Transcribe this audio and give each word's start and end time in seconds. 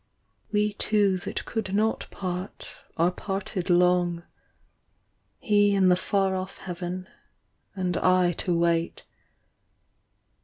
We 0.51 0.73
two 0.73 1.19
that 1.19 1.45
could 1.45 1.75
not 1.75 2.07
part 2.09 2.67
are 2.97 3.11
parted 3.11 3.69
long; 3.69 4.23
He 5.37 5.75
in 5.75 5.89
the 5.89 5.95
far 5.95 6.35
off 6.35 6.57
Heaven, 6.57 7.07
and 7.75 7.95
I 7.97 8.31
to 8.39 8.57
wait. 8.57 9.03